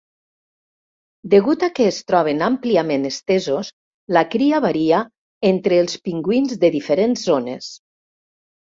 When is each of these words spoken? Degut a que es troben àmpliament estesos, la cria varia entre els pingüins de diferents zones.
Degut 1.33 1.65
a 1.67 1.69
que 1.79 1.85
es 1.89 1.99
troben 2.13 2.41
àmpliament 2.47 3.05
estesos, 3.11 3.71
la 4.19 4.27
cria 4.37 4.65
varia 4.67 5.03
entre 5.55 5.81
els 5.85 6.03
pingüins 6.09 6.61
de 6.67 6.75
diferents 6.81 7.33
zones. 7.33 7.75